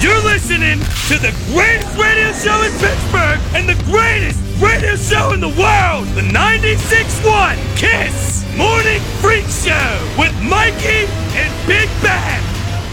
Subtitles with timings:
[0.00, 0.78] You're listening
[1.08, 6.06] to the greatest radio show in Pittsburgh and the greatest radio show in the world,
[6.14, 11.04] the 96.1 Kiss Morning Freak Show with Mikey
[11.36, 12.42] and Big Bad.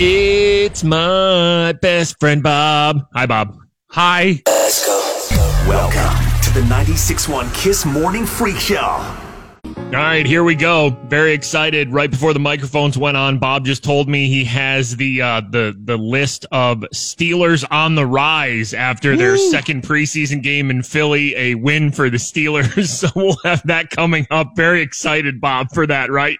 [0.01, 3.07] It's my best friend Bob.
[3.13, 3.55] Hi, Bob.
[3.91, 4.41] Hi.
[4.45, 5.37] Let's go.
[5.65, 9.26] Welcome to the 96.1 Kiss Morning Freak Show.
[9.75, 10.89] All right, here we go.
[11.07, 11.91] Very excited.
[11.91, 15.77] Right before the microphones went on, Bob just told me he has the uh, the
[15.83, 21.55] the list of Steelers on the rise after their second preseason game in Philly, a
[21.55, 22.87] win for the Steelers.
[22.99, 24.55] so we'll have that coming up.
[24.55, 26.11] Very excited, Bob, for that.
[26.11, 26.37] Right?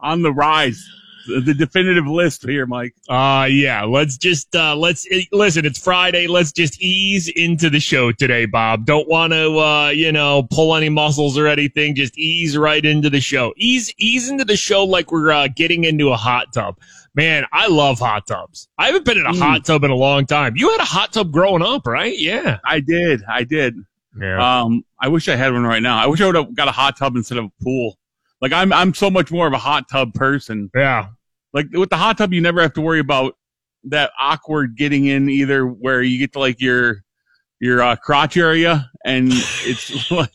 [0.00, 0.82] On the rise.
[1.26, 2.94] The definitive list here, Mike.
[3.08, 6.26] Uh yeah, let's just uh let's eh, listen, it's Friday.
[6.26, 8.84] Let's just ease into the show today, Bob.
[8.86, 11.94] Don't want to uh, you know, pull any muscles or anything.
[11.94, 13.52] Just ease right into the show.
[13.56, 16.76] Ease ease into the show like we're uh, getting into a hot tub.
[17.14, 18.68] Man, I love hot tubs.
[18.78, 19.38] I haven't been in a Mm.
[19.38, 20.54] hot tub in a long time.
[20.56, 22.16] You had a hot tub growing up, right?
[22.18, 22.58] Yeah.
[22.64, 23.22] I did.
[23.28, 23.74] I did.
[24.20, 24.60] Yeah.
[24.62, 25.96] Um, I wish I had one right now.
[25.96, 27.98] I wish I would have got a hot tub instead of a pool.
[28.42, 30.70] Like I'm, I'm so much more of a hot tub person.
[30.74, 31.08] yeah.
[31.56, 33.34] Like with the hot tub, you never have to worry about
[33.84, 37.02] that awkward getting in either where you get to like your,
[37.60, 40.30] your uh, crotch area and it's like,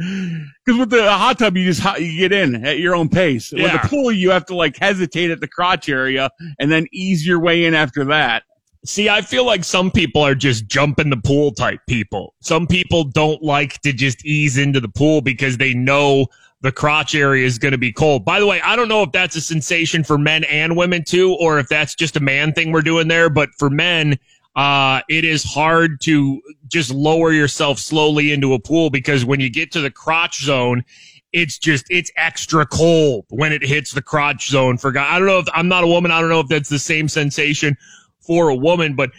[0.00, 3.52] Cause with the hot tub, you just you get in at your own pace.
[3.52, 7.24] With the pool, you have to like hesitate at the crotch area and then ease
[7.24, 8.42] your way in after that.
[8.84, 12.34] See, I feel like some people are just jump in the pool type people.
[12.40, 16.26] Some people don't like to just ease into the pool because they know
[16.62, 18.24] the crotch area is going to be cold.
[18.24, 21.36] By the way, I don't know if that's a sensation for men and women too,
[21.40, 23.28] or if that's just a man thing we're doing there.
[23.28, 24.18] But for men,
[24.54, 29.50] uh, it is hard to just lower yourself slowly into a pool because when you
[29.50, 30.84] get to the crotch zone,
[31.32, 34.78] it's just it's extra cold when it hits the crotch zone.
[34.78, 36.10] For guy, I don't know if I'm not a woman.
[36.10, 37.76] I don't know if that's the same sensation
[38.20, 39.10] for a woman, but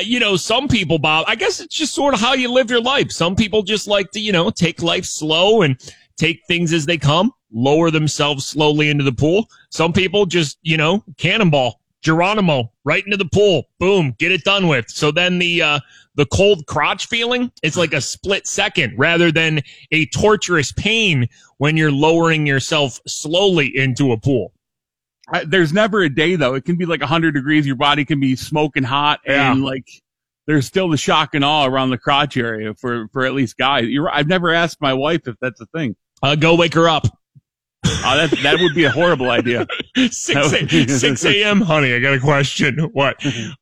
[0.00, 2.80] you know, some people, Bob, I guess it's just sort of how you live your
[2.80, 3.10] life.
[3.12, 5.78] Some people just like to, you know, take life slow and
[6.22, 9.46] take things as they come, lower themselves slowly into the pool.
[9.70, 13.64] Some people just, you know, cannonball, Geronimo, right into the pool.
[13.78, 14.88] Boom, get it done with.
[14.88, 15.80] So then the, uh,
[16.14, 21.76] the cold crotch feeling is like a split second rather than a torturous pain when
[21.76, 24.52] you're lowering yourself slowly into a pool.
[25.32, 26.54] I, there's never a day though.
[26.54, 27.66] It can be like 100 degrees.
[27.66, 29.52] Your body can be smoking hot, Yeah.
[29.52, 29.88] and like
[30.46, 33.86] there's still the shock and awe around the crotch area for for at least guys.
[33.86, 35.94] You're, I've never asked my wife if that's a thing.
[36.22, 37.06] Uh, go wake her up.
[37.84, 39.66] Uh, that that would be a horrible idea.
[39.96, 41.60] 6 a, 6 a.m.
[41.60, 42.78] honey i got a question.
[42.92, 43.16] What?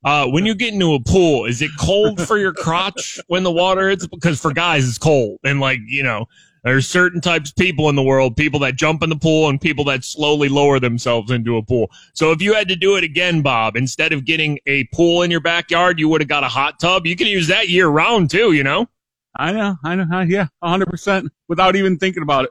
[0.04, 3.50] Uh when you get into a pool is it cold for your crotch when the
[3.50, 4.06] water hits?
[4.06, 5.38] Because for guys it's cold.
[5.44, 6.26] And like you know
[6.62, 9.58] there's certain types of people in the world people that jump in the pool and
[9.60, 11.90] people that slowly lower themselves into a pool.
[12.12, 15.30] So if you had to do it again bob instead of getting a pool in
[15.30, 17.06] your backyard you would have got a hot tub.
[17.06, 18.86] You can use that year round too you know
[19.36, 22.50] I know, I know, yeah, 100 percent without even thinking about it.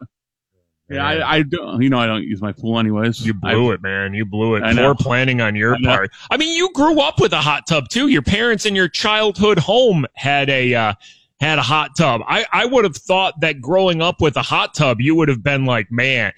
[0.90, 1.81] Yeah, I, I don't.
[1.81, 3.23] You know, I don't use my pool anyways.
[3.23, 4.16] You blew it, man.
[4.16, 4.63] You blew it.
[4.63, 4.73] I.
[4.73, 6.12] Poor planning on your I part.
[6.31, 8.07] I mean, you grew up with a hot tub too.
[8.07, 10.94] Your parents in your childhood home had a uh,
[11.39, 12.22] had a hot tub.
[12.28, 15.44] I I would have thought that growing up with a hot tub, you would have
[15.44, 16.34] been like, man,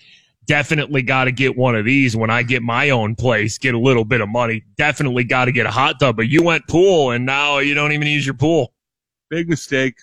[0.48, 3.58] definitely got to get one of these when I get my own place.
[3.58, 4.64] Get a little bit of money.
[4.76, 6.18] Definitely got to get a hot tub.
[6.18, 8.74] But you went pool, and now you don't even use your pool.
[9.30, 9.96] Big mistake.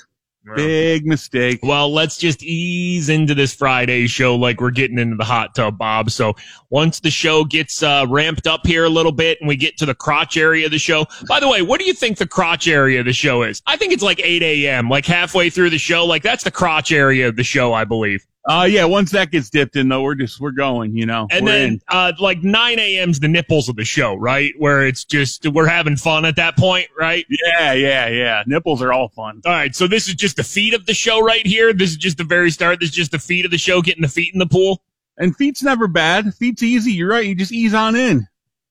[0.56, 1.60] Big mistake.
[1.62, 5.78] Well, let's just ease into this Friday show like we're getting into the hot tub,
[5.78, 6.10] Bob.
[6.10, 6.34] So
[6.70, 9.86] once the show gets uh, ramped up here a little bit and we get to
[9.86, 11.06] the crotch area of the show.
[11.28, 13.62] By the way, what do you think the crotch area of the show is?
[13.66, 16.04] I think it's like 8 a.m., like halfway through the show.
[16.04, 18.26] Like that's the crotch area of the show, I believe.
[18.46, 18.84] Uh, yeah.
[18.84, 20.96] Once that gets dipped in, though, we're just we're going.
[20.96, 21.80] You know, And we're then in.
[21.88, 24.54] uh, like 9 a.m.'s the nipples of the show, right?
[24.58, 27.26] Where it's just we're having fun at that point, right?
[27.28, 28.42] yeah, yeah, yeah.
[28.46, 29.42] Nipples are all fun.
[29.44, 31.72] All right, so this is just the feet of the show right here.
[31.74, 32.80] This is just the very start.
[32.80, 34.82] This is just the feet of the show, getting the feet in the pool.
[35.18, 36.32] And feet's never bad.
[36.34, 36.92] Feet's easy.
[36.92, 37.26] You're right.
[37.26, 38.26] You just ease on in.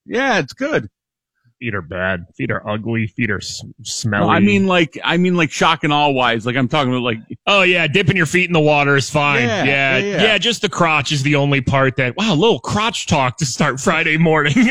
[0.06, 0.88] Yeah, it's good.
[1.60, 2.24] Feet are bad.
[2.36, 3.08] Feet are ugly.
[3.08, 4.26] Feet are s- smelly.
[4.26, 6.46] No, I mean, like, I mean, like, shock and all wise.
[6.46, 7.18] Like, I'm talking about, like,
[7.48, 9.42] oh yeah, dipping your feet in the water is fine.
[9.42, 10.38] Yeah, Yeah, yeah, yeah, yeah.
[10.38, 12.16] Just the crotch is the only part that.
[12.16, 14.54] Wow, little crotch talk to start Friday morning.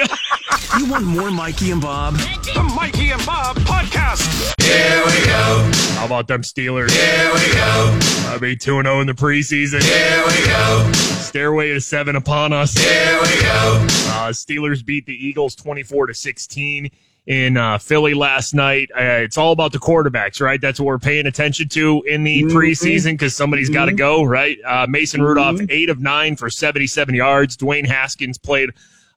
[0.77, 2.15] You want more Mikey and Bob?
[2.15, 4.53] The Mikey and Bob Podcast.
[4.61, 5.71] Here we go.
[5.97, 6.91] How about them Steelers?
[6.91, 7.99] Here we go.
[8.29, 9.81] I'll be two and zero in the preseason.
[9.81, 11.16] Here we go.
[11.37, 12.73] Stairway to seven upon us.
[12.73, 13.85] Here we go.
[14.09, 16.89] Uh, Steelers beat the Eagles twenty four to sixteen.
[17.27, 20.59] In uh, Philly last night, uh, it's all about the quarterbacks, right?
[20.59, 22.49] That's what we're paying attention to in the Mhm.
[22.51, 24.57] preseason because somebody's got to go, right?
[24.65, 27.55] Uh, Mason Rudolph, eight of nine for seventy-seven yards.
[27.55, 28.69] Dwayne Haskins played,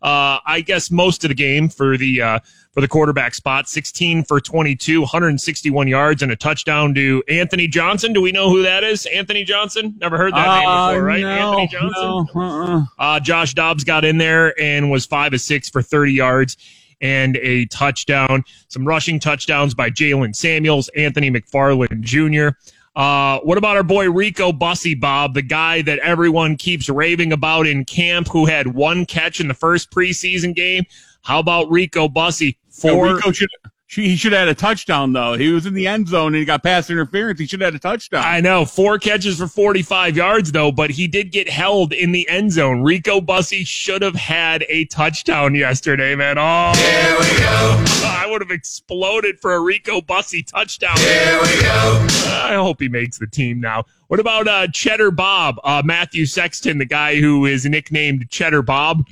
[0.03, 2.39] uh, I guess, most of the game for the uh,
[2.73, 3.69] for the quarterback spot.
[3.69, 8.13] 16 for 22, 161 yards and a touchdown to Anthony Johnson.
[8.13, 9.07] Do we know who that is?
[9.07, 9.95] Anthony Johnson?
[10.01, 11.21] Never heard that name Uh, before, right?
[11.21, 11.93] no, Anthony Johnson.
[12.03, 12.83] no, uh-uh.
[12.99, 16.57] Uh, Josh Dobbs got in there and was five of six for 30 yards
[17.01, 18.45] and a touchdown.
[18.69, 22.57] Some rushing touchdowns by Jaylen Samuels, Anthony McFarland Jr.
[22.95, 27.67] Uh, what about our boy Rico Bussey, Bob, the guy that everyone keeps raving about
[27.67, 30.85] in camp who had one catch in the first preseason game?
[31.23, 32.57] How about Rico Bussey?
[32.83, 33.49] Yeah, Four, Rico should
[33.91, 35.35] she, he should have had a touchdown though.
[35.35, 37.41] He was in the end zone and he got pass interference.
[37.41, 38.23] He should have had a touchdown.
[38.25, 42.29] I know, four catches for 45 yards though, but he did get held in the
[42.29, 42.83] end zone.
[42.83, 46.37] Rico Bussey should have had a touchdown yesterday, man.
[46.39, 47.85] Oh, here we go.
[48.07, 50.97] I would have exploded for a Rico Bussey touchdown.
[50.99, 52.07] Here we go.
[52.29, 53.87] I hope he makes the team now.
[54.07, 59.05] What about uh, Cheddar Bob, uh, Mathew Sexton, the guy who is nicknamed Cheddar Bob?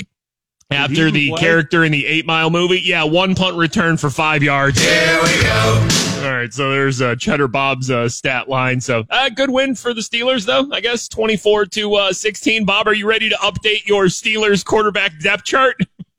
[0.71, 1.41] After the play?
[1.41, 4.79] character in the Eight Mile movie, yeah, one punt return for five yards.
[4.79, 5.89] Here we go.
[6.25, 8.79] All right, so there's uh, Cheddar Bob's uh, stat line.
[8.81, 10.69] So, uh, good win for the Steelers, though.
[10.71, 12.67] I guess 24 to uh, 16.
[12.67, 15.77] Bob, are you ready to update your Steelers quarterback depth chart?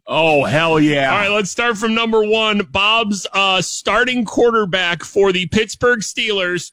[0.08, 1.12] oh hell yeah!
[1.12, 2.60] All right, let's start from number one.
[2.72, 6.72] Bob's uh, starting quarterback for the Pittsburgh Steelers.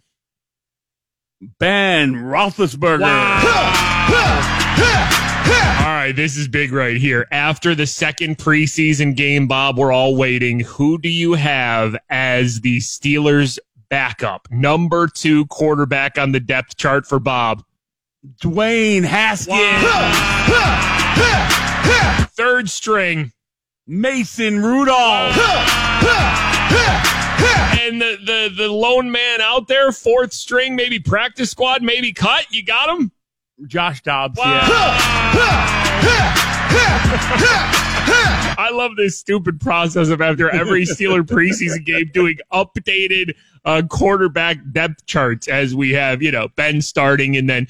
[1.59, 3.03] Ben Roethlisberger.
[3.03, 3.07] All
[6.07, 7.27] right, this is big right here.
[7.33, 10.61] After the second preseason game, Bob, we're all waiting.
[10.61, 13.59] Who do you have as the Steelers
[13.89, 14.49] backup?
[14.51, 17.65] Number two quarterback on the depth chart for Bob.
[18.41, 19.59] Dwayne Haskins.
[22.35, 23.33] Third string.
[23.89, 25.37] Mason Rudolph.
[27.81, 32.47] And the, the, the lone man out there, fourth string, maybe practice squad, maybe cut.
[32.51, 33.11] You got him?
[33.67, 34.39] Josh Dobbs.
[34.39, 34.69] Wow.
[35.35, 35.86] Yeah.
[38.59, 44.59] I love this stupid process of after every Steeler preseason game doing updated uh, quarterback
[44.73, 47.67] depth charts as we have, you know, Ben starting and then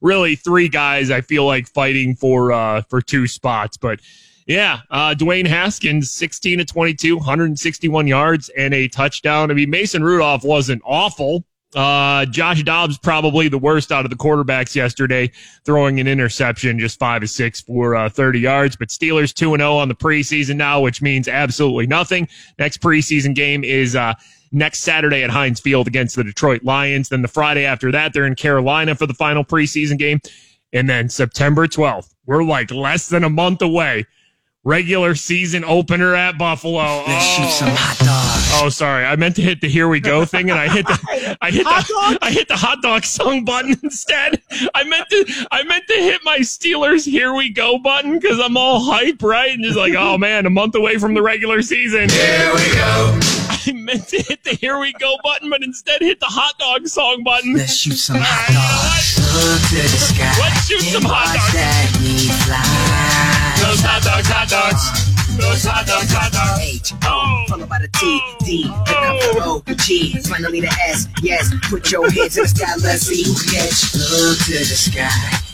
[0.00, 3.76] really three guys I feel like fighting for uh, for two spots.
[3.76, 4.00] But
[4.46, 9.50] yeah, uh, Dwayne Haskins, 16 to 22, 161 yards and a touchdown.
[9.50, 11.44] I mean, Mason Rudolph wasn't awful.
[11.74, 15.30] Uh, Josh Dobbs probably the worst out of the quarterbacks yesterday,
[15.64, 18.76] throwing an interception, just five to six for uh, 30 yards.
[18.76, 22.28] But Steelers 2 0 on the preseason now, which means absolutely nothing.
[22.58, 24.14] Next preseason game is uh,
[24.52, 27.08] next Saturday at Heinz Field against the Detroit Lions.
[27.08, 30.20] Then the Friday after that, they're in Carolina for the final preseason game.
[30.72, 34.06] And then September 12th, we're like less than a month away.
[34.62, 37.04] Regular season opener at Buffalo.
[37.06, 37.62] Let's
[38.02, 38.29] Oh.
[38.62, 39.06] Oh, sorry.
[39.06, 41.64] I meant to hit the "Here We Go" thing, and I hit the I hit
[41.64, 44.42] the I hit the hot dog song button instead.
[44.74, 48.56] I meant to I meant to hit my Steelers "Here We Go" button because I'm
[48.58, 49.50] all hype, right?
[49.52, 52.10] And just like, oh man, a month away from the regular season.
[52.10, 53.18] Here we go.
[53.48, 56.86] I meant to hit the "Here We Go" button, but instead hit the hot dog
[56.86, 57.54] song button.
[57.54, 59.40] Let's shoot some All hot right, you know dogs.
[59.40, 60.34] Look to the sky.
[60.38, 61.52] Let's shoot some hot dogs.
[61.54, 63.66] that meat fly.
[63.66, 65.09] Those hot dogs, hot dogs.
[65.40, 66.60] Those hot dogs, hot dogs.
[66.60, 67.44] H Oh.
[67.48, 71.90] followed by the T D pick up the O G finally the S yes put
[71.90, 75.08] your hands in the sky let's see who look to the sky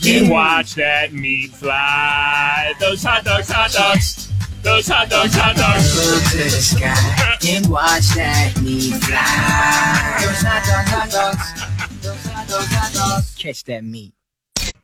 [0.05, 2.73] And watch that meat fly.
[2.79, 4.31] Those hot dogs, hot dogs.
[4.61, 5.95] Those hot dogs, hot dogs.
[5.95, 12.25] look to the sky and watch that meat fly those hot dogs hot dogs those
[12.25, 14.13] hot dogs hot dogs catch that meat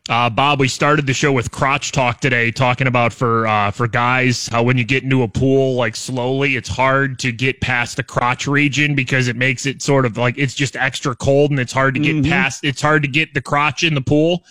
[0.10, 3.88] Uh, Bob, we started the show with crotch talk today, talking about for uh, for
[3.88, 7.96] guys how when you get into a pool, like slowly, it's hard to get past
[7.96, 11.60] the crotch region because it makes it sort of like it's just extra cold and
[11.60, 12.66] it's hard to get past.
[12.66, 14.44] It's hard to get the crotch in the pool.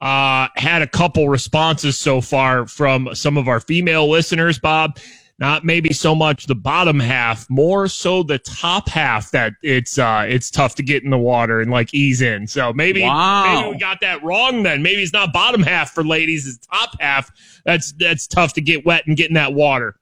[0.00, 4.98] Uh, had a couple responses so far from some of our female listeners, Bob.
[5.40, 10.24] Not maybe so much the bottom half, more so the top half that it's uh
[10.28, 12.48] it's tough to get in the water and like ease in.
[12.48, 13.44] So maybe Wow.
[13.44, 14.82] maybe we got that wrong then.
[14.82, 17.30] Maybe it's not bottom half for ladies, it's top half.
[17.64, 19.94] That's that's tough to get wet and get in that water.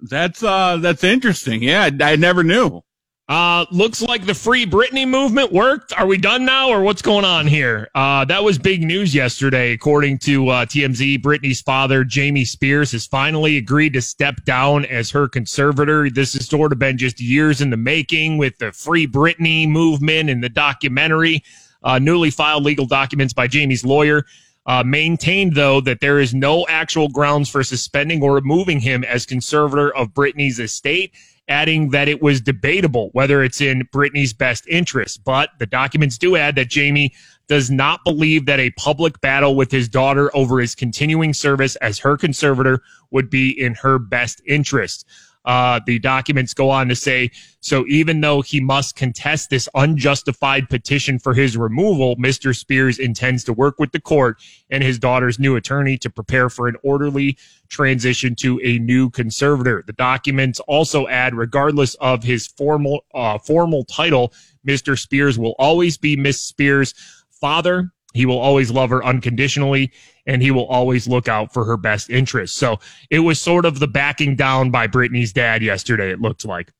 [0.00, 1.62] That's uh that's interesting.
[1.64, 2.82] Yeah, I, I never knew.
[3.26, 5.94] Uh, looks like the free Britney movement worked.
[5.94, 7.88] Are we done now, or what's going on here?
[7.94, 11.22] Uh, that was big news yesterday, according to uh, TMZ.
[11.22, 16.10] Britney's father, Jamie Spears, has finally agreed to step down as her conservator.
[16.10, 20.28] This has sort of been just years in the making with the free Britney movement
[20.28, 21.42] and the documentary.
[21.82, 24.24] Uh, newly filed legal documents by Jamie's lawyer
[24.66, 29.26] uh, maintained, though, that there is no actual grounds for suspending or removing him as
[29.26, 31.14] conservator of Britney's estate,
[31.48, 35.24] adding that it was debatable whether it's in Britney's best interest.
[35.24, 37.12] But the documents do add that Jamie
[37.46, 41.98] does not believe that a public battle with his daughter over his continuing service as
[41.98, 45.06] her conservator would be in her best interest.
[45.44, 50.68] Uh, the documents go on to say, so even though he must contest this unjustified
[50.68, 52.56] petition for his removal, Mr.
[52.56, 56.66] Spears intends to work with the court and his daughter's new attorney to prepare for
[56.66, 57.36] an orderly
[57.68, 59.84] transition to a new conservator.
[59.86, 64.32] The documents also add, regardless of his formal, uh, formal title,
[64.66, 64.98] Mr.
[64.98, 66.94] Spears will always be Miss Spears'
[67.30, 67.90] father.
[68.14, 69.92] He will always love her unconditionally
[70.26, 72.56] and he will always look out for her best interests.
[72.56, 72.78] So
[73.10, 76.72] it was sort of the backing down by Britney's dad yesterday, it looked like.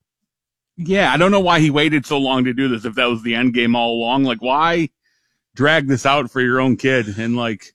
[0.77, 3.23] Yeah, I don't know why he waited so long to do this if that was
[3.23, 4.25] the end game all along.
[4.25, 4.91] Like, why
[5.55, 7.75] drag this out for your own kid and, like,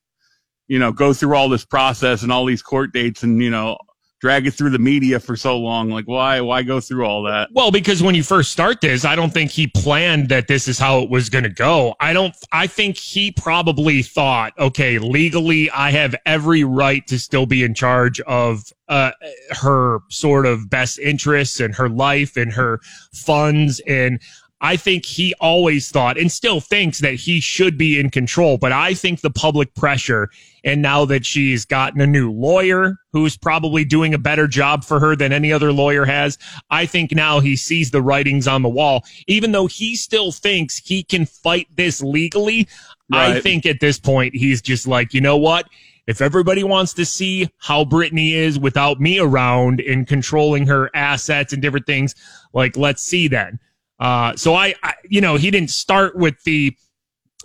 [0.67, 3.77] you know, go through all this process and all these court dates and, you know,
[4.19, 5.89] drag it through the media for so long.
[5.89, 7.49] Like, why, why go through all that?
[7.53, 10.77] Well, because when you first start this, I don't think he planned that this is
[10.77, 11.95] how it was going to go.
[11.99, 17.45] I don't, I think he probably thought, okay, legally, I have every right to still
[17.45, 19.11] be in charge of, uh,
[19.51, 22.79] her sort of best interests and her life and her
[23.13, 23.79] funds.
[23.87, 24.19] And
[24.61, 28.57] I think he always thought and still thinks that he should be in control.
[28.57, 30.29] But I think the public pressure,
[30.65, 34.99] and now that she's gotten a new lawyer who's probably doing a better job for
[34.99, 36.37] her than any other lawyer has,
[36.69, 39.05] I think now he sees the writings on the wall.
[39.27, 42.67] Even though he still thinks he can fight this legally,
[43.11, 45.67] I think at this point he's just like, you know what?
[46.05, 51.53] If everybody wants to see how Britney is without me around and controlling her assets
[51.53, 52.13] and different things,
[52.51, 53.59] like let's see then.
[53.99, 56.75] Uh, so I, I, you know, he didn't start with the,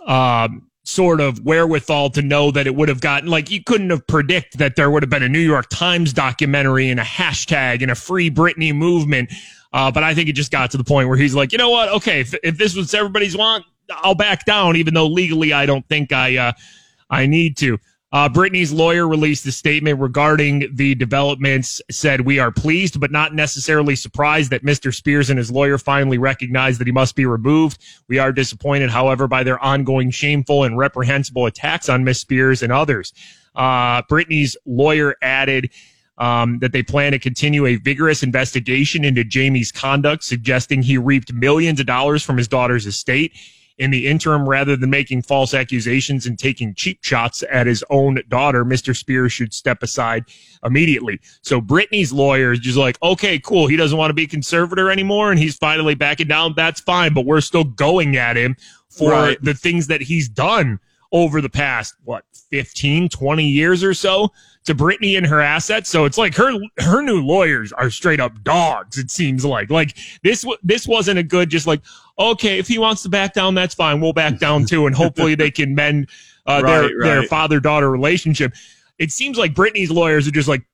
[0.05, 4.05] um, sort of wherewithal to know that it would have gotten like you couldn't have
[4.05, 7.89] predicted that there would have been a New York Times documentary and a hashtag and
[7.89, 9.33] a free Britney movement.
[9.73, 11.71] Uh, but I think it just got to the point where he's like, you know
[11.71, 11.89] what?
[11.89, 15.85] Okay, if, if this was everybody's want, I'll back down, even though legally I don't
[15.89, 16.53] think I, uh,
[17.09, 17.79] I need to.
[18.15, 23.35] Uh, Britney's lawyer released a statement regarding the developments, said, We are pleased, but not
[23.35, 24.95] necessarily surprised that Mr.
[24.95, 27.83] Spears and his lawyer finally recognized that he must be removed.
[28.07, 32.71] We are disappointed, however, by their ongoing shameful and reprehensible attacks on Miss Spears and
[32.71, 33.11] others.
[33.53, 35.71] Uh, Britney's lawyer added,
[36.17, 41.33] um, that they plan to continue a vigorous investigation into Jamie's conduct, suggesting he reaped
[41.33, 43.33] millions of dollars from his daughter's estate.
[43.77, 48.21] In the interim, rather than making false accusations and taking cheap shots at his own
[48.29, 48.95] daughter, Mr.
[48.95, 50.23] Spears should step aside
[50.63, 51.19] immediately.
[51.41, 53.67] So Britney's lawyer is just like, okay, cool.
[53.67, 56.53] He doesn't want to be conservator anymore and he's finally backing down.
[56.55, 58.55] That's fine, but we're still going at him
[58.89, 59.37] for Right.
[59.43, 60.79] the things that he's done
[61.15, 64.33] over the past, what, 15, 20 years or so
[64.65, 65.89] to Britney and her assets.
[65.89, 68.97] So it's like her, her new lawyers are straight up dogs.
[68.97, 71.81] It seems like, like this, this wasn't a good, just like,
[72.19, 74.01] okay, if he wants to back down, that's fine.
[74.01, 74.87] We'll back down too.
[74.87, 76.09] And hopefully they can mend,
[76.45, 78.53] uh, their, Right, their father daughter relationship.
[78.99, 80.65] It seems like Britney's lawyers are just like,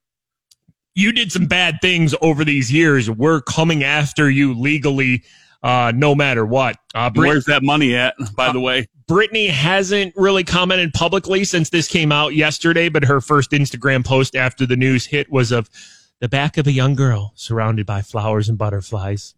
[0.96, 3.12] you did some bad things over these years.
[3.12, 5.24] We're coming after you legally,
[5.64, 6.78] uh, no matter what.
[6.94, 8.88] Uh, Brit- Where's that money at, by the way?
[9.10, 14.36] Britney hasn't really commented publicly since this came out yesterday, but her first Instagram post
[14.36, 15.70] after the news hit was of
[16.20, 19.36] the back of a young girl surrounded by flowers and butterflies.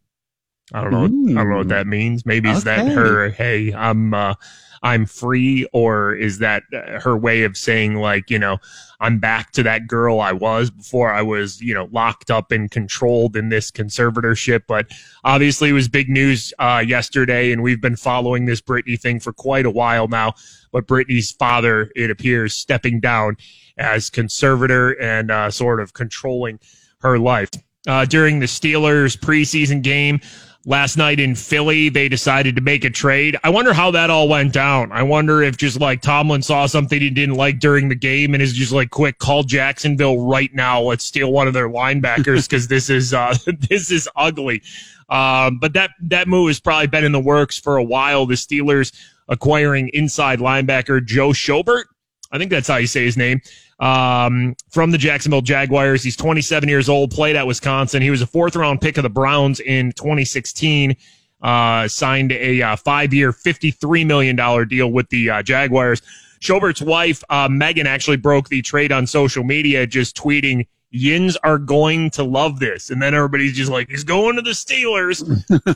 [0.72, 1.06] I don't know.
[1.06, 1.08] I
[1.44, 2.26] don't know what that means.
[2.26, 3.30] Maybe is that her?
[3.30, 4.36] Hey, I'm uh,
[4.84, 8.58] I'm free, or is that uh, her way of saying like you know
[9.00, 12.70] I'm back to that girl I was before I was you know locked up and
[12.70, 14.64] controlled in this conservatorship?
[14.68, 14.88] But
[15.24, 19.32] obviously, it was big news uh, yesterday, and we've been following this Britney thing for
[19.32, 20.34] quite a while now.
[20.72, 23.38] But Britney's father, it appears, stepping down
[23.78, 26.60] as conservator and uh, sort of controlling
[27.00, 27.50] her life.
[27.86, 30.22] Uh, during the Steelers preseason game
[30.66, 33.38] last night in Philly, they decided to make a trade.
[33.44, 34.92] I wonder how that all went down.
[34.92, 38.42] I wonder if just like Tomlin saw something he didn't like during the game and
[38.42, 40.82] is just like, quick, call Jacksonville right now.
[40.82, 43.36] Let's steal one of their linebackers because this is uh,
[43.70, 44.62] this is ugly.
[45.10, 48.26] Um, but that that move has probably been in the works for a while.
[48.26, 48.94] The Steelers
[49.28, 51.84] acquiring inside linebacker Joe Schobert.
[52.32, 53.42] I think that's how you say his name.
[53.84, 56.04] Um, from the Jacksonville Jaguars.
[56.04, 58.02] He's 27 years old, played at Wisconsin.
[58.02, 60.96] He was a fourth round pick of the Browns in 2016.
[61.42, 64.38] Uh, signed a uh, five year, $53 million
[64.70, 66.02] deal with the uh, Jaguars.
[66.40, 71.58] Schobert's wife, uh, Megan, actually broke the trade on social media, just tweeting, Yins are
[71.58, 72.90] going to love this.
[72.90, 75.22] And then everybody's just like, he's going to the Steelers.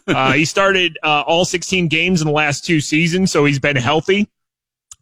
[0.07, 3.75] uh, he started uh, all 16 games in the last two seasons, so he's been
[3.75, 4.29] healthy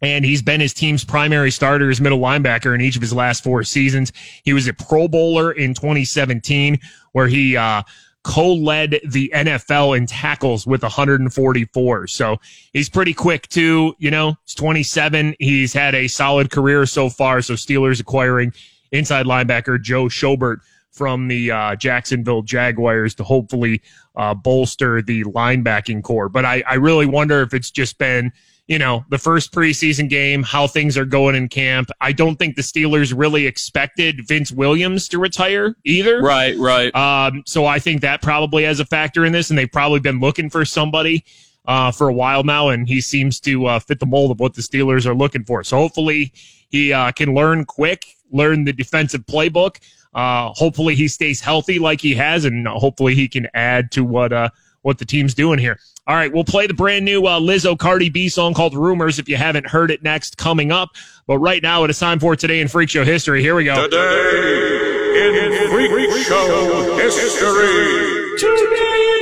[0.02, 3.42] and he's been his team's primary starter as middle linebacker in each of his last
[3.42, 4.12] four seasons.
[4.44, 6.78] He was a Pro Bowler in 2017,
[7.12, 7.82] where he uh,
[8.22, 12.06] co-led the NFL in tackles with 144.
[12.08, 12.36] So
[12.72, 13.94] he's pretty quick too.
[13.98, 15.36] You know, he's 27.
[15.38, 17.40] He's had a solid career so far.
[17.40, 18.52] So Steelers acquiring
[18.92, 20.58] inside linebacker Joe Schobert
[20.90, 23.82] from the uh, Jacksonville Jaguars to hopefully
[24.16, 26.28] uh, bolster the linebacking corps.
[26.28, 28.32] But I, I really wonder if it's just been
[28.66, 31.88] you know, the first preseason game, how things are going in camp.
[32.00, 36.20] I don't think the Steelers really expected Vince Williams to retire either.
[36.20, 36.94] Right, right.
[36.94, 40.18] Um, so I think that probably has a factor in this, and they've probably been
[40.18, 41.24] looking for somebody
[41.66, 44.54] uh, for a while now, and he seems to uh, fit the mold of what
[44.54, 45.62] the Steelers are looking for.
[45.62, 46.32] So hopefully
[46.68, 49.78] he uh, can learn quick, learn the defensive playbook.
[50.12, 54.32] Uh, hopefully he stays healthy like he has, and hopefully he can add to what
[54.32, 54.48] uh,
[54.82, 55.78] what the team's doing here.
[56.08, 59.28] All right, we'll play the brand new uh, Lizzo Cardi B song called Rumors if
[59.28, 60.90] you haven't heard it next coming up.
[61.26, 63.42] But right now, it is time for Today in Freak Show History.
[63.42, 63.88] Here we go.
[63.88, 64.76] Today
[65.16, 68.38] in Freak Show history.
[68.38, 69.15] Today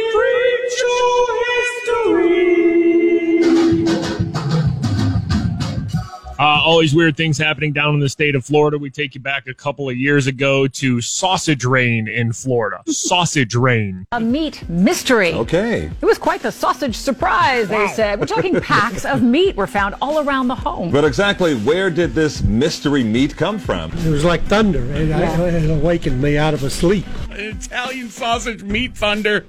[6.45, 8.77] Uh, always weird things happening down in the state of Florida.
[8.77, 12.83] We take you back a couple of years ago to Sausage Rain in Florida.
[12.87, 14.07] Sausage Rain.
[14.13, 15.33] A meat mystery.
[15.33, 15.91] Okay.
[16.03, 18.21] It was quite the sausage surprise, they said.
[18.21, 20.91] We're talking packs of meat were found all around the home.
[20.91, 23.91] But exactly where did this mystery meat come from?
[23.93, 24.85] It was like thunder.
[24.93, 27.07] It, I- it awakened me out of a sleep.
[27.31, 29.47] Italian sausage meat thunder.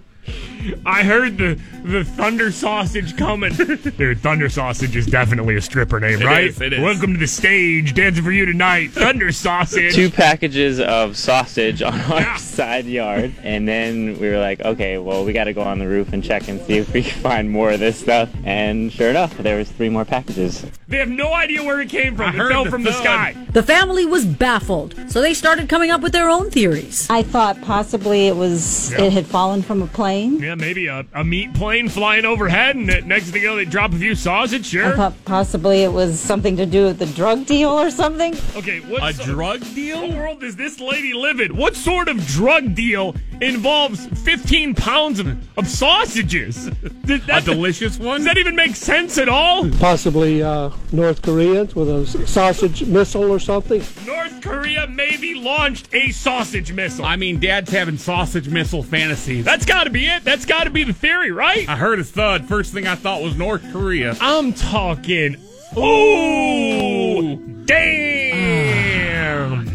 [0.85, 3.53] I heard the the Thunder Sausage coming.
[3.53, 6.45] Dude, Thunder Sausage is definitely a stripper name, right?
[6.45, 6.79] is, it is.
[6.79, 9.93] Welcome to the stage, dancing for you tonight, Thunder Sausage.
[9.93, 12.37] two packages of sausage on our Yeah.
[12.37, 13.33] side yard.
[13.43, 16.23] And then we were like, okay, well, we got to go on the roof and
[16.23, 18.29] check and see if we can find more of this stuff.
[18.43, 20.65] And sure enough, there was three more packages.
[20.95, 22.27] They have no idea where it came from.
[22.27, 23.35] I it heard fell the from the sky.
[23.51, 27.05] The family was baffled, so they started coming up with their own theories.
[27.09, 29.01] I thought possibly it was Yeah.
[29.03, 30.39] it had fallen from a plane.
[30.39, 33.65] Yeah, maybe a, a meat plane flying overhead, and it- next thing you know, they
[33.65, 34.67] drop a few sausage.
[34.67, 34.95] I Sure.
[34.95, 38.33] thought possibly it was something to do with the drug deal or something.
[38.55, 39.99] Okay, what A what drug deal?
[39.99, 41.57] What world does this lady live in?
[41.57, 46.67] What sort of drug deal involves 15 pounds of, of sausages?
[47.05, 48.19] Does A that, delicious one?
[48.19, 49.69] does that even make sense at all?
[49.71, 53.81] Possibly uh, North Koreans with a sausage missile or something.
[54.05, 57.05] North Korea maybe launched a sausage missile.
[57.05, 59.45] I mean, Dad's having sausage missile fantasies.
[59.45, 60.23] That's got to be it.
[60.23, 61.67] That's got to be the theory, right?
[61.67, 62.45] I heard a thud.
[62.45, 64.15] First thing I thought was North Korea.
[64.21, 65.37] I'm talking.
[65.77, 69.67] Ooh, damn.
[69.67, 69.71] Ah.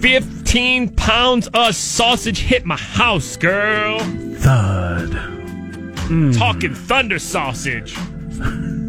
[0.00, 3.98] 15 pounds of sausage hit my house, girl.
[4.00, 5.12] Thud.
[6.34, 7.96] Talking thunder sausage.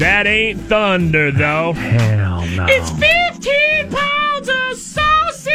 [0.00, 1.74] That ain't thunder, though.
[1.74, 2.64] Hell no.
[2.70, 5.52] It's 15 pounds of sausage!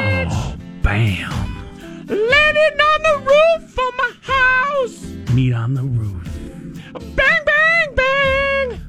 [0.00, 1.30] Oh, bam.
[2.08, 5.32] Landing on the roof of my house!
[5.32, 6.24] Meat on the roof.
[7.14, 8.80] Bang, bang, bang!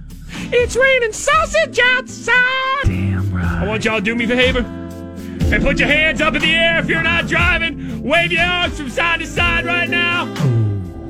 [0.52, 2.86] It's raining sausage outside!
[2.86, 3.46] Damn right.
[3.46, 4.62] I want y'all to do me a favor.
[4.62, 8.02] And put your hands up in the air if you're not driving.
[8.02, 10.26] Wave your arms from side to side right now.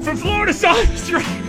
[0.01, 1.48] From Florida Sausage Right.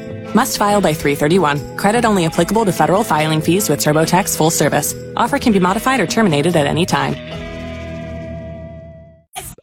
[0.33, 1.77] Must file by 331.
[1.77, 4.95] Credit only applicable to federal filing fees with TurboTax full service.
[5.15, 7.15] Offer can be modified or terminated at any time.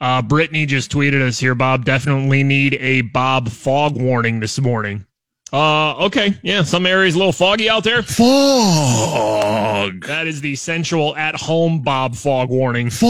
[0.00, 1.84] Uh, Brittany just tweeted us here, Bob.
[1.84, 5.04] Definitely need a Bob fog warning this morning.
[5.52, 6.34] Uh, okay.
[6.42, 8.02] Yeah, some areas a little foggy out there.
[8.02, 10.04] Fog.
[10.04, 12.90] That is the sensual at home Bob fog warning.
[12.90, 13.08] Fog.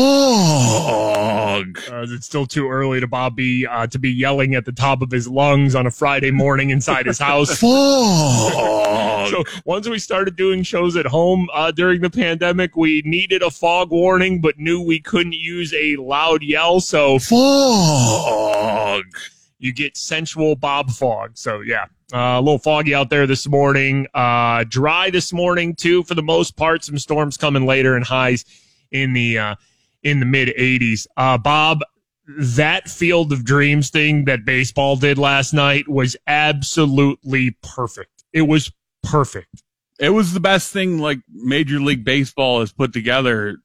[1.91, 5.03] Uh, it's still too early to Bob be, uh, to be yelling at the top
[5.03, 7.59] of his lungs on a Friday morning inside his house.
[7.59, 9.29] Fog.
[9.31, 13.51] So once we started doing shows at home, uh, during the pandemic, we needed a
[13.51, 16.81] fog warning, but knew we couldn't use a loud yell.
[16.81, 19.05] So fog.
[19.59, 21.33] You get sensual Bob fog.
[21.35, 21.87] So yeah.
[22.13, 24.07] Uh, a little foggy out there this morning.
[24.15, 26.83] Uh, dry this morning too, for the most part.
[26.85, 28.45] Some storms coming later and highs
[28.91, 29.55] in the uh,
[30.03, 31.07] in the mid 80s.
[31.17, 31.83] Uh, Bob,
[32.27, 38.25] that Field of Dreams thing that baseball did last night was absolutely perfect.
[38.33, 39.63] It was perfect.
[39.99, 43.57] It was the best thing like Major League Baseball has put together,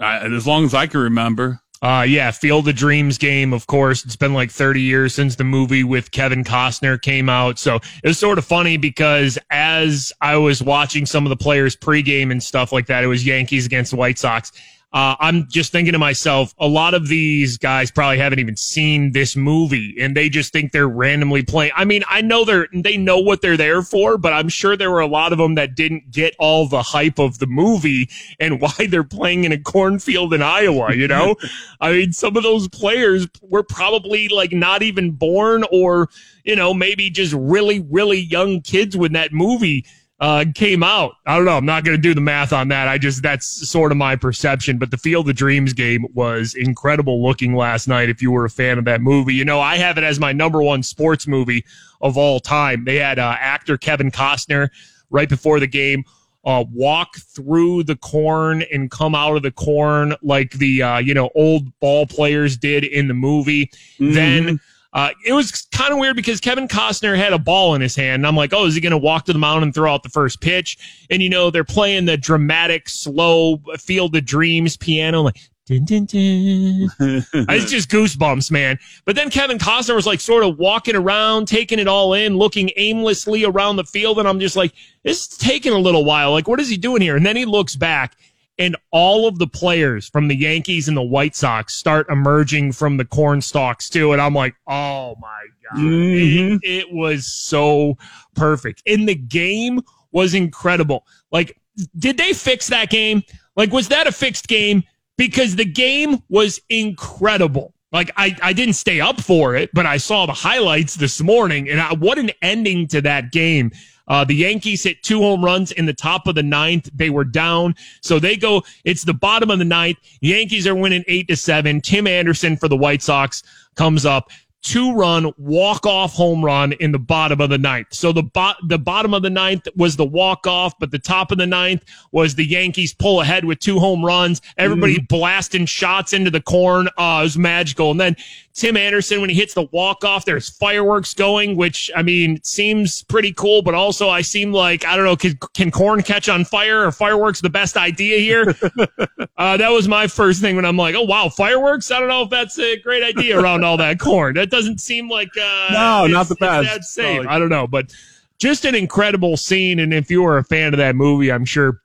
[0.00, 1.60] as long as I can remember.
[1.80, 4.04] Uh, yeah, Field of Dreams game, of course.
[4.04, 7.58] It's been like 30 years since the movie with Kevin Costner came out.
[7.58, 11.76] So it was sort of funny because as I was watching some of the players
[11.76, 14.50] pregame and stuff like that, it was Yankees against the White Sox.
[14.90, 19.12] Uh, I'm just thinking to myself, a lot of these guys probably haven't even seen
[19.12, 21.72] this movie and they just think they're randomly playing.
[21.76, 24.90] I mean, I know they're, they know what they're there for, but I'm sure there
[24.90, 28.08] were a lot of them that didn't get all the hype of the movie
[28.40, 31.36] and why they're playing in a cornfield in Iowa, you know?
[31.80, 36.08] I mean, some of those players were probably like not even born or,
[36.44, 39.84] you know, maybe just really, really young kids when that movie
[40.20, 41.14] uh, came out.
[41.26, 41.56] I don't know.
[41.56, 42.88] I'm not going to do the math on that.
[42.88, 44.78] I just, that's sort of my perception.
[44.78, 48.50] But the Field of Dreams game was incredible looking last night if you were a
[48.50, 49.34] fan of that movie.
[49.34, 51.64] You know, I have it as my number one sports movie
[52.00, 52.84] of all time.
[52.84, 54.70] They had uh, actor Kevin Costner
[55.10, 56.04] right before the game.
[56.44, 61.12] Uh, walk through the corn and come out of the corn like the uh, you
[61.12, 63.66] know old ball players did in the movie.
[63.66, 64.12] Mm-hmm.
[64.12, 64.60] Then
[64.98, 68.14] uh, it was kind of weird because Kevin Costner had a ball in his hand.
[68.14, 70.02] And I'm like, oh, is he going to walk to the mound and throw out
[70.02, 71.06] the first pitch?
[71.08, 76.06] And, you know, they're playing the dramatic, slow Field of Dreams piano, like, Dun, dun,
[76.06, 76.88] dun.
[77.50, 78.78] it's just goosebumps, man.
[79.04, 82.70] But then Kevin Costner was like sort of walking around, taking it all in, looking
[82.76, 84.18] aimlessly around the field.
[84.18, 84.72] And I'm just like,
[85.04, 86.32] this is taking a little while.
[86.32, 87.16] Like, what is he doing here?
[87.16, 88.16] And then he looks back
[88.58, 92.96] and all of the players from the Yankees and the White Sox start emerging from
[92.96, 94.12] the corn stalks too.
[94.12, 95.80] And I'm like, oh my God.
[95.80, 96.56] Mm-hmm.
[96.62, 97.96] It, it was so
[98.34, 98.82] perfect.
[98.86, 101.06] And the game was incredible.
[101.30, 101.58] Like,
[101.98, 103.22] did they fix that game?
[103.56, 104.82] Like, was that a fixed game?
[105.16, 107.74] Because the game was incredible.
[107.92, 111.68] Like I, I didn't stay up for it, but I saw the highlights this morning
[111.70, 113.72] and I, what an ending to that game.
[114.08, 116.88] Uh, the Yankees hit two home runs in the top of the ninth.
[116.94, 117.74] They were down.
[118.02, 119.98] So they go, it's the bottom of the ninth.
[120.20, 121.80] Yankees are winning eight to seven.
[121.80, 123.42] Tim Anderson for the White Sox
[123.76, 124.30] comes up
[124.62, 127.86] two run walk off home run in the bottom of the ninth.
[127.90, 131.30] So the bo- the bottom of the ninth was the walk off, but the top
[131.30, 134.40] of the ninth was the Yankees pull ahead with two home runs.
[134.56, 135.16] Everybody mm-hmm.
[135.16, 136.88] blasting shots into the corn.
[136.98, 137.90] Uh, it was magical.
[137.90, 138.16] And then
[138.58, 143.04] Tim Anderson, when he hits the walk off, there's fireworks going, which I mean seems
[143.04, 146.44] pretty cool, but also I seem like I don't know, can, can corn catch on
[146.44, 148.56] fire or fireworks the best idea here?
[149.38, 151.92] uh, that was my first thing when I'm like, oh wow, fireworks.
[151.92, 154.34] I don't know if that's a great idea around all that corn.
[154.34, 156.68] That doesn't seem like uh, no, not the best.
[156.68, 157.28] That's safe.
[157.28, 157.94] I don't know, but
[158.40, 159.78] just an incredible scene.
[159.78, 161.80] And if you were a fan of that movie, I'm sure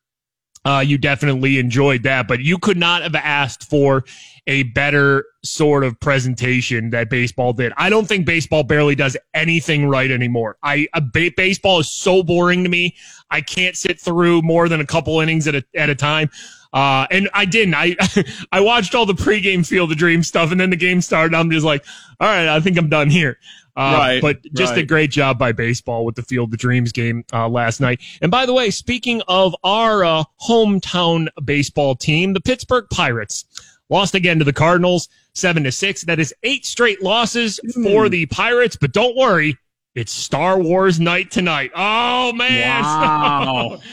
[0.66, 2.28] uh, you definitely enjoyed that.
[2.28, 4.06] But you could not have asked for
[4.48, 7.74] a better sort of presentation that baseball did.
[7.78, 10.58] I don't think baseball barely does anything right anymore.
[10.64, 12.96] I ba- baseball is so boring to me.
[13.30, 16.30] I can't sit through more than a couple innings at a at a time.
[16.74, 17.76] Uh, and I didn't.
[17.76, 17.96] I
[18.52, 21.36] I watched all the pregame Field of Dream stuff, and then the game started.
[21.36, 21.86] I'm just like,
[22.20, 23.38] all right, I think I'm done here.
[23.76, 24.84] Uh, right, but just right.
[24.84, 28.02] a great job by baseball with the Field of Dreams game uh, last night.
[28.22, 33.46] And by the way, speaking of our uh, hometown baseball team, the Pittsburgh Pirates
[33.90, 36.04] lost again to the Cardinals, seven to six.
[36.04, 37.84] That is eight straight losses mm.
[37.84, 38.76] for the Pirates.
[38.76, 39.58] But don't worry,
[39.96, 41.72] it's Star Wars night tonight.
[41.76, 42.84] Oh man!
[42.84, 43.80] Wow.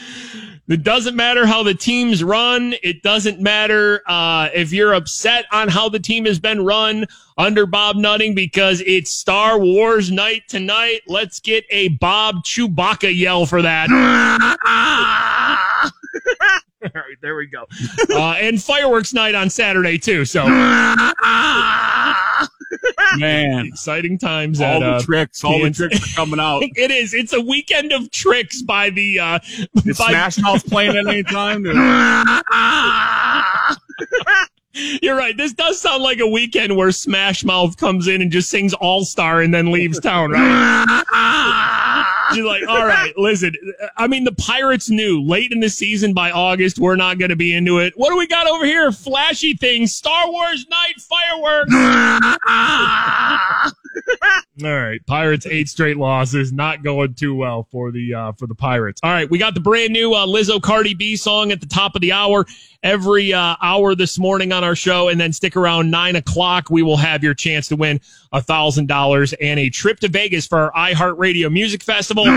[0.71, 2.75] It doesn't matter how the teams run.
[2.81, 7.65] It doesn't matter uh, if you're upset on how the team has been run under
[7.65, 11.01] Bob Nutting because it's Star Wars night tonight.
[11.07, 13.89] Let's get a Bob Chewbacca yell for that.
[16.83, 17.60] All right, there we go.
[18.11, 20.25] Uh, and fireworks night on Saturday too.
[20.25, 20.45] So,
[23.17, 24.59] man, exciting times.
[24.59, 26.63] All at, the uh, tricks, all the tricks are coming out.
[26.75, 27.13] it is.
[27.13, 29.19] It's a weekend of tricks by the.
[29.19, 29.39] Uh,
[29.73, 31.65] by- Smash Mouth playing at any time?
[34.73, 35.35] You're right.
[35.35, 39.03] This does sound like a weekend where Smash Mouth comes in and just sings All
[39.03, 41.03] Star and then leaves town, right?
[42.35, 43.53] You're like, all right, listen.
[43.97, 47.35] I mean, the Pirates knew late in the season by August, we're not going to
[47.35, 47.93] be into it.
[47.97, 48.91] What do we got over here?
[48.93, 49.93] Flashy things.
[49.93, 51.73] Star Wars night fireworks.
[54.63, 54.99] all right.
[55.05, 56.51] Pirates eight straight losses.
[56.51, 58.99] Not going too well for the, uh, for the Pirates.
[59.03, 59.29] All right.
[59.29, 62.11] We got the brand new, uh, Lizzo Cardi B song at the top of the
[62.11, 62.45] hour
[62.83, 65.09] every, uh, hour this morning on our show.
[65.09, 66.69] And then stick around nine o'clock.
[66.69, 67.99] We will have your chance to win
[68.31, 72.25] a thousand dollars and a trip to Vegas for our iHeartRadio Music Festival.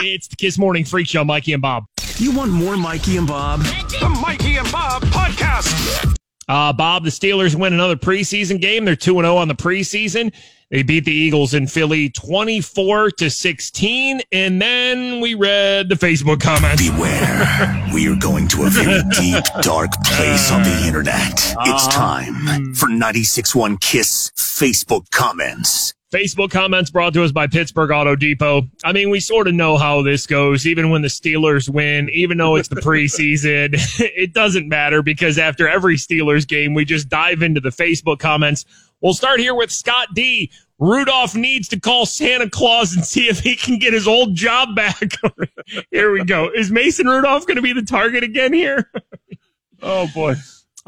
[0.00, 1.84] it's the Kiss Morning Freak Show, Mikey and Bob.
[2.18, 3.60] You want more Mikey and Bob?
[3.60, 6.16] The Mikey and Bob podcast.
[6.48, 8.84] Uh, Bob, the Steelers win another preseason game.
[8.84, 10.32] They're 2 0 on the preseason.
[10.70, 14.20] They beat the Eagles in Philly 24 to 16.
[14.32, 16.86] And then we read the Facebook comments.
[16.90, 17.90] Beware.
[17.94, 21.32] we are going to a very deep, dark place on the internet.
[21.32, 21.90] It's ah.
[21.90, 25.94] time for 96.1 Kiss Facebook comments.
[26.12, 28.62] Facebook comments brought to us by Pittsburgh Auto Depot.
[28.82, 30.66] I mean, we sort of know how this goes.
[30.66, 35.68] Even when the Steelers win, even though it's the preseason, it doesn't matter because after
[35.68, 38.64] every Steelers game, we just dive into the Facebook comments.
[39.02, 40.50] We'll start here with Scott D.
[40.78, 44.74] Rudolph needs to call Santa Claus and see if he can get his old job
[44.74, 45.10] back.
[45.90, 46.50] here we go.
[46.54, 48.90] Is Mason Rudolph going to be the target again here?
[49.82, 50.36] oh boy.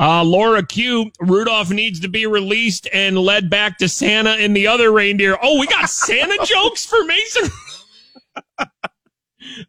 [0.01, 1.11] Uh, Laura Q.
[1.21, 5.37] Rudolph needs to be released and led back to Santa and the other reindeer.
[5.43, 7.51] Oh, we got Santa jokes for Mason.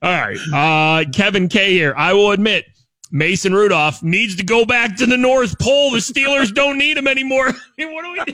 [0.01, 0.37] All right.
[0.53, 1.93] Uh, Kevin K here.
[1.97, 2.65] I will admit,
[3.11, 5.91] Mason Rudolph needs to go back to the North Pole.
[5.91, 7.47] The Steelers don't need him anymore.
[7.75, 8.33] what do we do?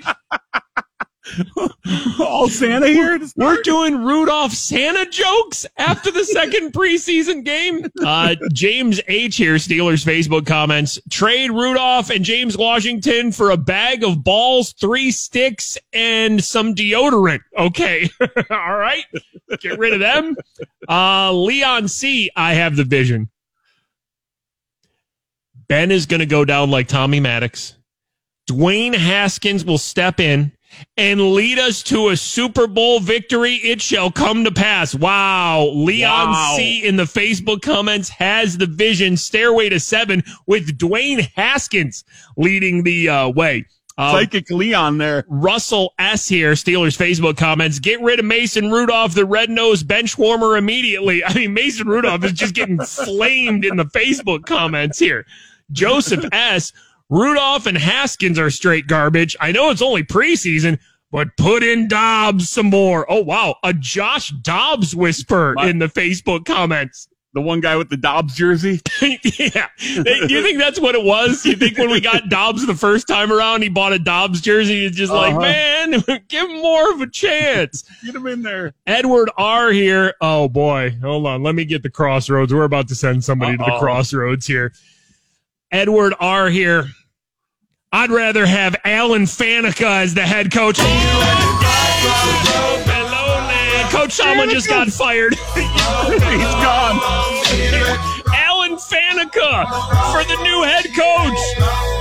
[2.19, 3.19] All Santa here?
[3.35, 7.85] We're doing Rudolph Santa jokes after the second preseason game.
[8.03, 10.99] Uh, James H here, Steelers Facebook comments.
[11.09, 17.41] Trade Rudolph and James Washington for a bag of balls, three sticks, and some deodorant.
[17.57, 18.09] Okay.
[18.49, 19.03] All right.
[19.59, 20.35] Get rid of them.
[20.87, 23.29] Uh, Leon C, I have the vision.
[25.67, 27.75] Ben is going to go down like Tommy Maddox.
[28.49, 30.53] Dwayne Haskins will step in
[30.97, 33.55] and lead us to a Super Bowl victory.
[33.55, 34.93] It shall come to pass.
[34.95, 35.71] Wow.
[35.73, 36.53] Leon wow.
[36.55, 42.03] C in the Facebook comments has the vision stairway to seven with Dwayne Haskins
[42.35, 43.65] leading the uh, way.
[43.97, 45.25] Uh, Psychic Leon there.
[45.27, 47.79] Russell S here, Steelers Facebook comments.
[47.79, 51.23] Get rid of Mason Rudolph, the red nosed bench warmer immediately.
[51.25, 55.25] I mean, Mason Rudolph is just getting flamed in the Facebook comments here.
[55.71, 56.73] Joseph S.
[57.09, 59.35] Rudolph and Haskins are straight garbage.
[59.39, 60.79] I know it's only preseason,
[61.11, 63.09] but put in Dobbs some more.
[63.09, 63.55] Oh, wow.
[63.63, 67.07] A Josh Dobbs whisper My, in the Facebook comments.
[67.33, 68.81] The one guy with the Dobbs jersey?
[69.01, 69.67] yeah.
[69.77, 71.45] Do you think that's what it was?
[71.45, 74.85] You think when we got Dobbs the first time around, he bought a Dobbs jersey?
[74.85, 75.37] It's just uh-huh.
[75.37, 75.91] like, man,
[76.27, 77.83] give him more of a chance.
[78.03, 78.73] Get him in there.
[78.85, 80.15] Edward R here.
[80.19, 80.97] Oh, boy.
[81.01, 81.43] Hold on.
[81.43, 82.53] Let me get the crossroads.
[82.53, 83.65] We're about to send somebody Uh-oh.
[83.65, 84.73] to the crossroads here.
[85.71, 86.85] Edward R here.
[87.91, 90.77] I'd rather have Alan Faneca as the head coach.
[93.89, 95.33] Coach Tomlin just got fired.
[95.53, 95.63] He's
[96.63, 96.99] gone.
[98.33, 99.65] Alan Faneca
[100.11, 101.39] for the new head coach.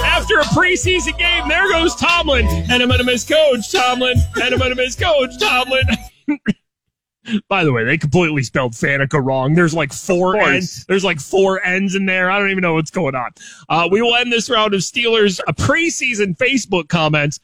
[0.04, 2.46] After a preseason game, there goes Tomlin.
[2.46, 4.18] And I'm going to miss Coach Tomlin.
[4.36, 5.84] And I'm going to miss Coach Tomlin.
[7.48, 9.54] By the way, they completely spelled Fanica wrong.
[9.54, 10.84] There's like four N's.
[10.86, 12.30] There's like four N's in there.
[12.30, 13.30] I don't even know what's going on.
[13.68, 17.40] Uh, we will end this round of Steelers a preseason Facebook comments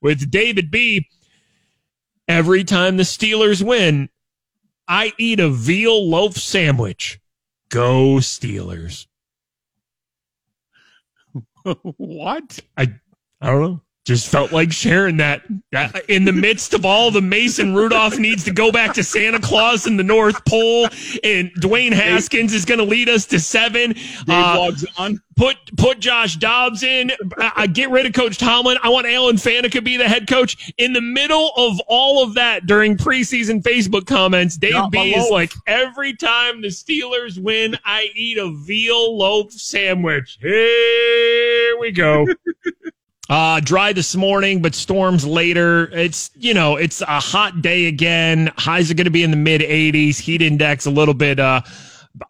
[0.00, 1.06] with David B.
[2.28, 4.08] Every time the Steelers win,
[4.88, 7.20] I eat a veal loaf sandwich.
[7.68, 9.06] Go Steelers.
[11.96, 12.60] what?
[12.76, 12.94] I
[13.40, 15.42] I don't know just felt like sharing that
[16.08, 19.88] in the midst of all the Mason Rudolph needs to go back to Santa Claus
[19.88, 20.84] in the North Pole,
[21.24, 23.92] and Dwayne Haskins is going to lead us to seven.
[23.92, 25.20] Dave uh, on.
[25.34, 27.12] Put put Josh Dobbs in.
[27.38, 28.78] I get rid of Coach Tomlin.
[28.82, 30.72] I want Alan Faneca be the head coach.
[30.78, 35.28] In the middle of all of that, during preseason Facebook comments, Dave Not B is
[35.30, 40.38] like, every time the Steelers win, I eat a veal loaf sandwich.
[40.40, 42.26] Here we go.
[43.28, 45.90] Uh, dry this morning, but storms later.
[45.92, 48.52] It's, you know, it's a hot day again.
[48.56, 50.18] Highs are going to be in the mid 80s.
[50.18, 51.62] Heat index a little bit, uh,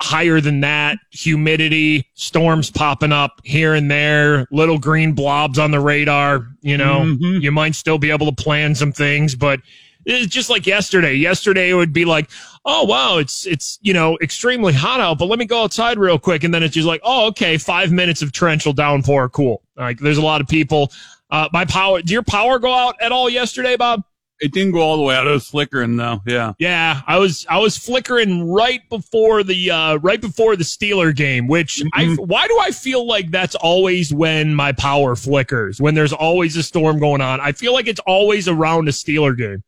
[0.01, 0.99] higher than that.
[1.11, 6.49] Humidity, storms popping up here and there, little green blobs on the radar.
[6.63, 7.43] You know, mm-hmm.
[7.43, 9.61] you might still be able to plan some things, but
[10.07, 11.15] it's just like yesterday.
[11.15, 12.31] Yesterday it would be like,
[12.65, 16.19] oh wow, it's it's you know extremely hot out, but let me go outside real
[16.19, 19.63] quick, and then it's just like, oh okay, five minutes of torrential downpour, cool.
[19.77, 20.93] Like there's a lot of people.
[21.31, 22.01] Uh, my power.
[22.01, 24.03] Did your power go out at all yesterday, Bob?
[24.39, 25.27] It didn't go all the way out.
[25.27, 26.21] It was flickering though.
[26.27, 26.53] Yeah.
[26.59, 31.49] Yeah, I was I was flickering right before the uh, right before the Steeler game.
[31.49, 31.89] Which mm-hmm.
[31.95, 35.81] I why do I feel like that's always when my power flickers?
[35.81, 39.37] When there's always a storm going on, I feel like it's always around a Steeler
[39.37, 39.65] game.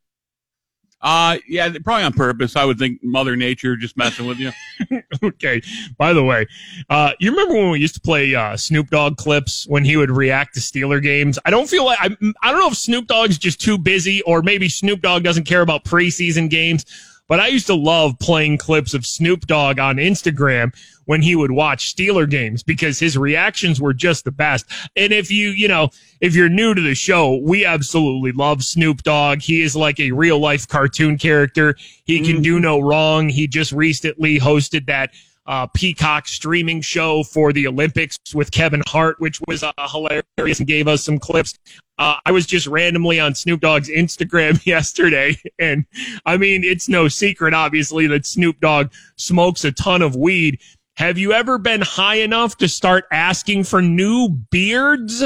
[1.00, 2.56] Uh, yeah, probably on purpose.
[2.56, 4.50] I would think Mother Nature just messing with you.
[5.22, 5.60] okay.
[5.96, 6.46] By the way,
[6.90, 10.10] uh, you remember when we used to play uh, Snoop Dogg clips when he would
[10.10, 11.38] react to Steeler games?
[11.44, 14.42] I don't feel like I, I don't know if Snoop Dogg's just too busy or
[14.42, 16.84] maybe Snoop Dogg doesn't care about preseason games.
[17.28, 20.74] But I used to love playing clips of Snoop Dogg on Instagram
[21.08, 24.66] when he would watch Steeler games because his reactions were just the best.
[24.94, 25.88] And if you, you know,
[26.20, 29.40] if you're new to the show, we absolutely love Snoop Dogg.
[29.40, 31.76] He is like a real life cartoon character.
[32.04, 32.42] He can mm-hmm.
[32.42, 33.30] do no wrong.
[33.30, 35.14] He just recently hosted that
[35.46, 40.66] uh, Peacock streaming show for the Olympics with Kevin Hart, which was uh, hilarious and
[40.66, 41.58] gave us some clips.
[41.98, 45.86] Uh, I was just randomly on Snoop Dogg's Instagram yesterday, and
[46.26, 50.60] I mean, it's no secret, obviously, that Snoop Dogg smokes a ton of weed.
[50.98, 55.22] Have you ever been high enough to start asking for new beards?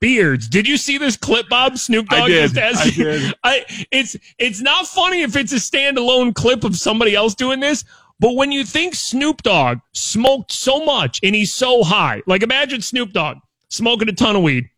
[0.00, 0.48] beards.
[0.48, 1.76] Did you see this clip, Bob?
[1.76, 2.56] Snoop Dogg I did.
[2.56, 3.34] I did.
[3.42, 7.84] I, it's it's not funny if it's a standalone clip of somebody else doing this,
[8.20, 12.80] but when you think Snoop Dogg smoked so much and he's so high, like imagine
[12.80, 13.38] Snoop Dogg
[13.70, 14.70] smoking a ton of weed.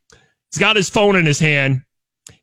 [0.50, 1.82] He's got his phone in his hand.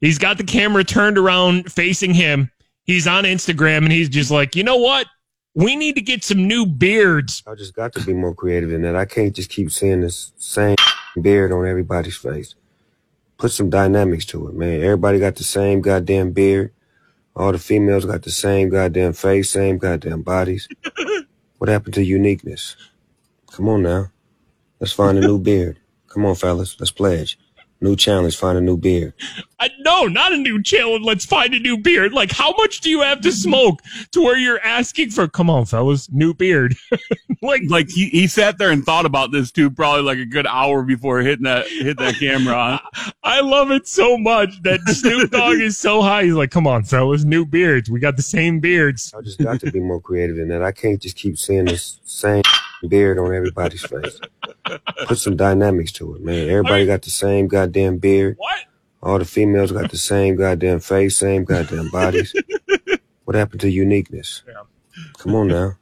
[0.01, 2.51] He's got the camera turned around facing him.
[2.83, 5.07] He's on Instagram and he's just like, you know what?
[5.55, 7.43] We need to get some new beards.
[7.47, 8.95] I just got to be more creative than that.
[8.95, 10.75] I can't just keep seeing this same
[11.21, 12.55] beard on everybody's face.
[13.37, 14.83] Put some dynamics to it, man.
[14.83, 16.73] Everybody got the same goddamn beard.
[17.35, 20.67] All the females got the same goddamn face, same goddamn bodies.
[21.57, 22.75] what happened to uniqueness?
[23.51, 24.11] Come on now.
[24.79, 25.79] Let's find a new beard.
[26.07, 26.75] Come on, fellas.
[26.79, 27.39] Let's pledge.
[27.81, 29.13] New challenge, find a new beard.
[29.59, 31.05] I, no, not a new challenge.
[31.05, 32.13] Let's find a new beard.
[32.13, 35.65] Like, how much do you have to smoke to where you're asking for, come on,
[35.65, 36.75] fellas, new beard?
[37.41, 40.47] like, like he, he sat there and thought about this too, probably like a good
[40.47, 42.79] hour before hitting that, hit that camera on.
[43.23, 46.23] I love it so much that Snoop Dogg is so high.
[46.23, 47.89] He's like, come on, fellas, new beards.
[47.89, 49.13] We got the same beards.
[49.17, 50.63] I just got to be more creative than that.
[50.63, 52.43] I can't just keep seeing this same
[52.87, 54.19] beard on everybody's face.
[55.05, 56.49] Put some dynamics to it, man.
[56.49, 58.35] Everybody got the same goddamn beard.
[58.37, 58.59] What?
[59.01, 62.33] All the females got the same goddamn face, same goddamn bodies.
[63.23, 64.43] what happened to uniqueness?
[64.47, 64.63] Yeah.
[65.17, 65.77] Come on now.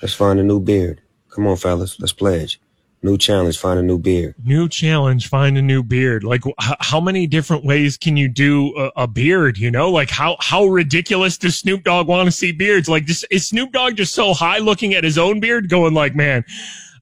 [0.00, 1.00] Let's find a new beard.
[1.30, 1.98] Come on, fellas.
[1.98, 2.60] Let's pledge.
[3.02, 4.34] New challenge, find a new beard.
[4.42, 6.24] New challenge, find a new beard.
[6.24, 9.58] Like, h- how many different ways can you do a, a beard?
[9.58, 12.88] You know, like how how ridiculous does Snoop Dogg want to see beards?
[12.88, 16.46] Like, is Snoop Dogg just so high looking at his own beard, going like, man,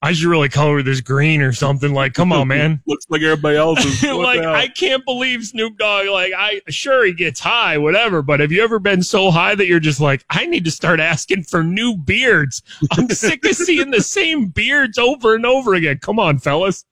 [0.03, 1.93] I should really color this green or something.
[1.93, 2.81] Like, come on, man.
[2.87, 4.03] Looks like everybody else.
[4.13, 4.41] Like?
[4.41, 6.07] I can't believe Snoop Dogg.
[6.07, 8.21] Like, I sure he gets high, whatever.
[8.21, 10.99] But have you ever been so high that you're just like, I need to start
[10.99, 12.61] asking for new beards?
[12.91, 15.99] I'm sick of seeing the same beards over and over again.
[15.99, 16.85] Come on, fellas.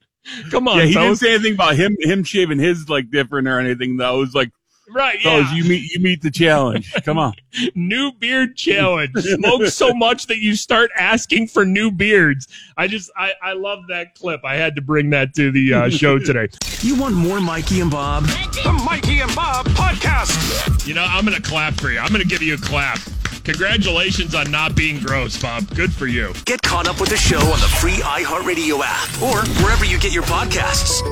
[0.50, 3.58] Come on, yeah, he didn't say anything about him him shaving his like different or
[3.58, 4.16] anything though.
[4.16, 4.52] It was like,
[4.90, 5.54] Right, fellas, yeah.
[5.54, 6.92] you meet you meet the challenge.
[7.04, 7.34] Come on.
[7.74, 9.12] new beard challenge.
[9.16, 12.48] Smoke so much that you start asking for new beards.
[12.76, 14.44] I just, I, I love that clip.
[14.44, 16.48] I had to bring that to the uh, show today.
[16.82, 18.24] You want more Mikey and Bob?
[18.24, 20.84] The Mikey and Bob Podcast.
[20.84, 22.00] You know, I'm going to clap for you.
[22.00, 22.98] I'm going to give you a clap.
[23.44, 25.72] Congratulations on not being gross, Bob.
[25.76, 26.32] Good for you.
[26.44, 30.12] Get caught up with the show on the free iHeartRadio app or wherever you get
[30.12, 31.02] your podcasts.